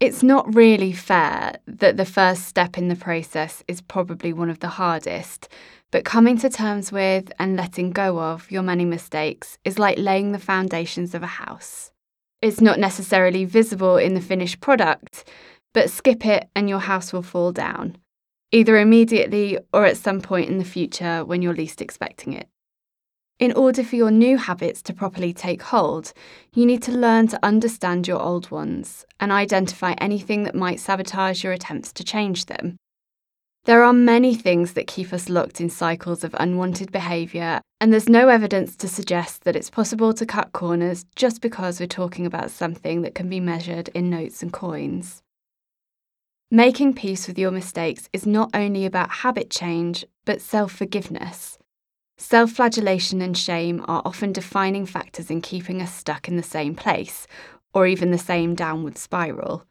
It's 0.00 0.22
not 0.22 0.54
really 0.54 0.92
fair 0.92 1.56
that 1.66 1.96
the 1.96 2.04
first 2.04 2.44
step 2.44 2.78
in 2.78 2.86
the 2.86 2.94
process 2.94 3.64
is 3.66 3.80
probably 3.80 4.32
one 4.32 4.48
of 4.48 4.60
the 4.60 4.68
hardest, 4.68 5.48
but 5.90 6.04
coming 6.04 6.38
to 6.38 6.48
terms 6.48 6.92
with 6.92 7.32
and 7.40 7.56
letting 7.56 7.90
go 7.90 8.20
of 8.20 8.48
your 8.48 8.62
many 8.62 8.84
mistakes 8.84 9.58
is 9.64 9.76
like 9.76 9.98
laying 9.98 10.30
the 10.30 10.38
foundations 10.38 11.16
of 11.16 11.24
a 11.24 11.26
house. 11.26 11.90
It's 12.40 12.60
not 12.60 12.78
necessarily 12.78 13.44
visible 13.44 13.96
in 13.96 14.14
the 14.14 14.20
finished 14.20 14.60
product, 14.60 15.24
but 15.74 15.90
skip 15.90 16.24
it 16.24 16.48
and 16.54 16.68
your 16.68 16.78
house 16.78 17.12
will 17.12 17.22
fall 17.22 17.50
down, 17.50 17.96
either 18.52 18.78
immediately 18.78 19.58
or 19.72 19.84
at 19.84 19.96
some 19.96 20.20
point 20.20 20.48
in 20.48 20.58
the 20.58 20.64
future 20.64 21.24
when 21.24 21.42
you're 21.42 21.54
least 21.54 21.82
expecting 21.82 22.34
it. 22.34 22.48
In 23.38 23.52
order 23.52 23.84
for 23.84 23.94
your 23.94 24.10
new 24.10 24.36
habits 24.36 24.82
to 24.82 24.92
properly 24.92 25.32
take 25.32 25.62
hold, 25.62 26.12
you 26.54 26.66
need 26.66 26.82
to 26.82 26.92
learn 26.92 27.28
to 27.28 27.38
understand 27.44 28.08
your 28.08 28.20
old 28.20 28.50
ones 28.50 29.06
and 29.20 29.30
identify 29.30 29.92
anything 29.98 30.42
that 30.42 30.56
might 30.56 30.80
sabotage 30.80 31.44
your 31.44 31.52
attempts 31.52 31.92
to 31.92 32.02
change 32.02 32.46
them. 32.46 32.76
There 33.64 33.84
are 33.84 33.92
many 33.92 34.34
things 34.34 34.72
that 34.72 34.88
keep 34.88 35.12
us 35.12 35.28
locked 35.28 35.60
in 35.60 35.70
cycles 35.70 36.24
of 36.24 36.34
unwanted 36.40 36.90
behaviour, 36.90 37.60
and 37.80 37.92
there's 37.92 38.08
no 38.08 38.28
evidence 38.28 38.74
to 38.76 38.88
suggest 38.88 39.44
that 39.44 39.54
it's 39.54 39.70
possible 39.70 40.12
to 40.14 40.26
cut 40.26 40.52
corners 40.52 41.04
just 41.14 41.40
because 41.40 41.78
we're 41.78 41.86
talking 41.86 42.26
about 42.26 42.50
something 42.50 43.02
that 43.02 43.14
can 43.14 43.28
be 43.28 43.38
measured 43.38 43.88
in 43.90 44.10
notes 44.10 44.42
and 44.42 44.52
coins. 44.52 45.22
Making 46.50 46.92
peace 46.92 47.28
with 47.28 47.38
your 47.38 47.52
mistakes 47.52 48.08
is 48.12 48.26
not 48.26 48.50
only 48.52 48.84
about 48.84 49.10
habit 49.10 49.48
change, 49.48 50.04
but 50.24 50.40
self 50.40 50.72
forgiveness. 50.72 51.58
Self 52.20 52.50
flagellation 52.50 53.22
and 53.22 53.38
shame 53.38 53.84
are 53.86 54.02
often 54.04 54.32
defining 54.32 54.86
factors 54.86 55.30
in 55.30 55.40
keeping 55.40 55.80
us 55.80 55.94
stuck 55.94 56.26
in 56.26 56.36
the 56.36 56.42
same 56.42 56.74
place, 56.74 57.28
or 57.72 57.86
even 57.86 58.10
the 58.10 58.18
same 58.18 58.56
downward 58.56 58.98
spiral. 58.98 59.64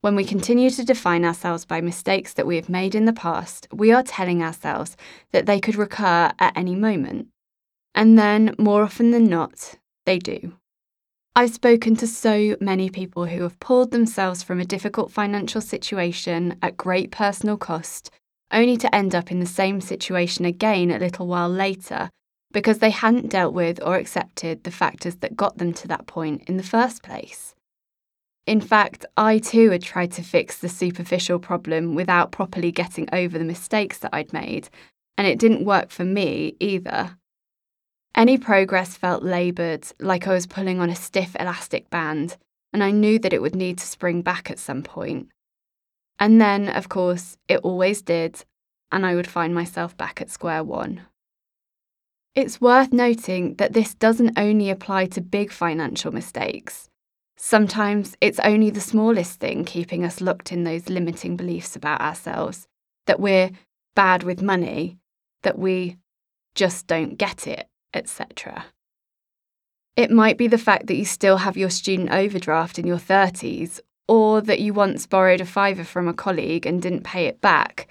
When 0.00 0.16
we 0.16 0.24
continue 0.24 0.70
to 0.70 0.84
define 0.84 1.24
ourselves 1.24 1.64
by 1.64 1.80
mistakes 1.80 2.32
that 2.34 2.46
we 2.46 2.56
have 2.56 2.68
made 2.68 2.96
in 2.96 3.04
the 3.04 3.12
past, 3.12 3.68
we 3.72 3.92
are 3.92 4.02
telling 4.02 4.42
ourselves 4.42 4.96
that 5.30 5.46
they 5.46 5.60
could 5.60 5.76
recur 5.76 6.32
at 6.40 6.56
any 6.56 6.74
moment. 6.74 7.28
And 7.94 8.18
then, 8.18 8.56
more 8.58 8.82
often 8.82 9.12
than 9.12 9.26
not, 9.26 9.76
they 10.06 10.18
do. 10.18 10.54
I've 11.36 11.54
spoken 11.54 11.94
to 11.96 12.06
so 12.08 12.56
many 12.60 12.90
people 12.90 13.26
who 13.26 13.42
have 13.42 13.60
pulled 13.60 13.92
themselves 13.92 14.42
from 14.42 14.58
a 14.58 14.64
difficult 14.64 15.12
financial 15.12 15.60
situation 15.60 16.58
at 16.62 16.76
great 16.76 17.12
personal 17.12 17.56
cost 17.56 18.10
only 18.52 18.76
to 18.76 18.94
end 18.94 19.14
up 19.14 19.30
in 19.30 19.40
the 19.40 19.46
same 19.46 19.80
situation 19.80 20.44
again 20.44 20.90
a 20.90 20.98
little 20.98 21.26
while 21.26 21.48
later 21.48 22.10
because 22.52 22.78
they 22.78 22.90
hadn't 22.90 23.30
dealt 23.30 23.54
with 23.54 23.80
or 23.82 23.96
accepted 23.96 24.64
the 24.64 24.70
factors 24.70 25.16
that 25.16 25.36
got 25.36 25.58
them 25.58 25.72
to 25.72 25.88
that 25.88 26.06
point 26.06 26.42
in 26.48 26.56
the 26.56 26.62
first 26.62 27.02
place. 27.02 27.54
In 28.46 28.60
fact, 28.60 29.06
I 29.16 29.38
too 29.38 29.70
had 29.70 29.82
tried 29.82 30.12
to 30.12 30.22
fix 30.22 30.58
the 30.58 30.68
superficial 30.68 31.38
problem 31.38 31.94
without 31.94 32.32
properly 32.32 32.72
getting 32.72 33.08
over 33.12 33.38
the 33.38 33.44
mistakes 33.44 33.98
that 33.98 34.12
I'd 34.12 34.32
made, 34.32 34.68
and 35.16 35.26
it 35.26 35.38
didn't 35.38 35.64
work 35.64 35.90
for 35.90 36.04
me 36.04 36.56
either. 36.58 37.16
Any 38.14 38.38
progress 38.38 38.96
felt 38.96 39.22
laboured, 39.22 39.86
like 40.00 40.26
I 40.26 40.32
was 40.32 40.48
pulling 40.48 40.80
on 40.80 40.90
a 40.90 40.96
stiff 40.96 41.36
elastic 41.38 41.88
band, 41.90 42.36
and 42.72 42.82
I 42.82 42.90
knew 42.90 43.18
that 43.20 43.32
it 43.32 43.42
would 43.42 43.54
need 43.54 43.78
to 43.78 43.86
spring 43.86 44.22
back 44.22 44.50
at 44.50 44.58
some 44.58 44.82
point. 44.82 45.28
And 46.20 46.40
then, 46.40 46.68
of 46.68 46.90
course, 46.90 47.38
it 47.48 47.60
always 47.60 48.02
did, 48.02 48.44
and 48.92 49.06
I 49.06 49.14
would 49.14 49.26
find 49.26 49.54
myself 49.54 49.96
back 49.96 50.20
at 50.20 50.30
square 50.30 50.62
one. 50.62 51.00
It's 52.34 52.60
worth 52.60 52.92
noting 52.92 53.54
that 53.54 53.72
this 53.72 53.94
doesn't 53.94 54.38
only 54.38 54.70
apply 54.70 55.06
to 55.06 55.20
big 55.20 55.50
financial 55.50 56.12
mistakes. 56.12 56.88
Sometimes 57.36 58.16
it's 58.20 58.38
only 58.40 58.68
the 58.68 58.82
smallest 58.82 59.40
thing 59.40 59.64
keeping 59.64 60.04
us 60.04 60.20
locked 60.20 60.52
in 60.52 60.64
those 60.64 60.90
limiting 60.90 61.36
beliefs 61.36 61.74
about 61.74 62.02
ourselves 62.02 62.68
that 63.06 63.18
we're 63.18 63.50
bad 63.96 64.22
with 64.22 64.42
money, 64.42 64.98
that 65.42 65.58
we 65.58 65.96
just 66.54 66.86
don't 66.86 67.16
get 67.16 67.46
it, 67.46 67.66
etc. 67.94 68.66
It 69.96 70.10
might 70.10 70.36
be 70.36 70.48
the 70.48 70.58
fact 70.58 70.86
that 70.86 70.96
you 70.96 71.04
still 71.04 71.38
have 71.38 71.56
your 71.56 71.70
student 71.70 72.10
overdraft 72.10 72.78
in 72.78 72.86
your 72.86 72.98
30s, 72.98 73.80
or 74.10 74.40
that 74.40 74.58
you 74.58 74.74
once 74.74 75.06
borrowed 75.06 75.40
a 75.40 75.44
fiver 75.44 75.84
from 75.84 76.08
a 76.08 76.12
colleague 76.12 76.66
and 76.66 76.82
didn't 76.82 77.04
pay 77.04 77.26
it 77.26 77.40
back, 77.40 77.86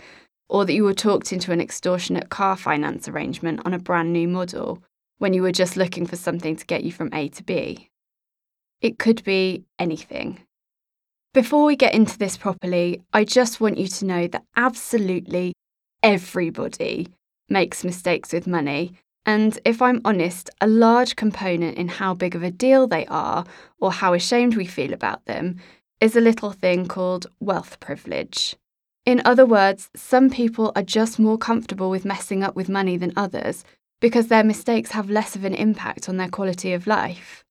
or 0.49 0.65
that 0.65 0.73
you 0.73 0.83
were 0.83 0.93
talked 0.93 1.31
into 1.31 1.53
an 1.53 1.61
extortionate 1.61 2.27
car 2.27 2.57
finance 2.57 3.07
arrangement 3.07 3.61
on 3.63 3.73
a 3.73 3.79
brand 3.79 4.11
new 4.11 4.27
model 4.27 4.83
when 5.19 5.33
you 5.33 5.41
were 5.41 5.53
just 5.53 5.77
looking 5.77 6.05
for 6.05 6.17
something 6.17 6.57
to 6.57 6.65
get 6.65 6.83
you 6.83 6.91
from 6.91 7.09
A 7.13 7.29
to 7.29 7.41
B. 7.41 7.87
It 8.81 8.99
could 8.99 9.23
be 9.23 9.63
anything. 9.79 10.41
Before 11.33 11.63
we 11.63 11.77
get 11.77 11.93
into 11.93 12.17
this 12.17 12.35
properly, 12.35 13.01
I 13.13 13.23
just 13.23 13.61
want 13.61 13.77
you 13.77 13.87
to 13.87 14.05
know 14.05 14.27
that 14.27 14.43
absolutely 14.57 15.53
everybody 16.03 17.07
makes 17.47 17.85
mistakes 17.85 18.33
with 18.33 18.45
money. 18.45 18.91
And 19.25 19.57
if 19.63 19.81
I'm 19.81 20.01
honest, 20.03 20.49
a 20.59 20.67
large 20.67 21.15
component 21.15 21.77
in 21.77 21.87
how 21.87 22.13
big 22.13 22.35
of 22.35 22.43
a 22.43 22.51
deal 22.51 22.87
they 22.87 23.05
are 23.05 23.45
or 23.79 23.93
how 23.93 24.13
ashamed 24.13 24.57
we 24.57 24.65
feel 24.65 24.91
about 24.91 25.23
them 25.23 25.61
is 26.01 26.15
a 26.15 26.21
little 26.21 26.51
thing 26.51 26.87
called 26.87 27.27
wealth 27.39 27.79
privilege. 27.79 28.55
In 29.05 29.21
other 29.25 29.45
words, 29.45 29.89
some 29.95 30.29
people 30.29 30.71
are 30.75 30.83
just 30.83 31.19
more 31.19 31.37
comfortable 31.37 31.89
with 31.89 32.05
messing 32.05 32.43
up 32.43 32.55
with 32.55 32.69
money 32.69 32.97
than 32.97 33.13
others 33.15 33.63
because 33.99 34.27
their 34.27 34.43
mistakes 34.43 34.91
have 34.91 35.09
less 35.09 35.35
of 35.35 35.43
an 35.43 35.55
impact 35.55 36.07
on 36.07 36.17
their 36.17 36.29
quality 36.29 36.73
of 36.73 36.87
life. 36.87 37.43